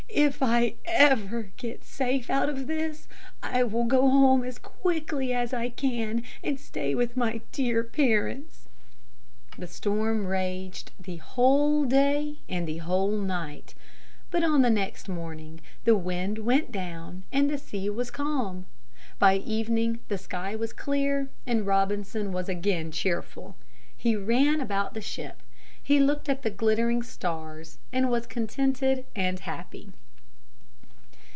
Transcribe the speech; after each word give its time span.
"If 0.13 0.43
I 0.43 0.75
ever 0.85 1.51
get 1.55 1.85
safe 1.85 2.29
out 2.29 2.49
of 2.49 2.67
this, 2.67 3.07
I 3.41 3.63
will 3.63 3.85
go 3.85 4.01
home 4.09 4.43
as 4.43 4.59
quickly 4.59 5.33
as 5.33 5.53
I 5.53 5.69
can 5.69 6.23
and 6.43 6.59
stay 6.59 6.93
with 6.93 7.15
my 7.15 7.39
dear 7.53 7.81
parents!" 7.81 8.67
The 9.57 9.67
storm 9.67 10.27
raged 10.27 10.91
the 10.99 11.17
whole 11.17 11.85
day 11.85 12.39
and 12.49 12.67
the 12.67 12.79
whole 12.79 13.13
night. 13.17 13.73
But 14.31 14.43
on 14.43 14.61
the 14.61 14.69
next 14.69 15.07
morning 15.07 15.61
the 15.85 15.95
wind 15.97 16.39
went 16.39 16.73
down 16.73 17.23
and 17.31 17.49
the 17.49 17.57
sea 17.57 17.89
was 17.89 18.11
calm. 18.11 18.65
By 19.17 19.37
evening 19.37 20.01
the 20.09 20.17
sky 20.17 20.57
was 20.57 20.73
clear 20.73 21.29
and 21.47 21.65
Robinson 21.65 22.33
was 22.33 22.49
again 22.49 22.91
cheerful. 22.91 23.55
He 23.95 24.17
ran 24.17 24.59
about 24.59 24.93
the 24.93 25.01
ship. 25.01 25.41
He 25.81 25.99
looked 25.99 26.27
at 26.29 26.41
the 26.43 26.51
glittering 26.51 27.01
stars 27.01 27.77
and 27.93 28.11
was 28.11 28.27
contented 28.27 29.05
and 29.15 29.39
happy. 29.39 29.93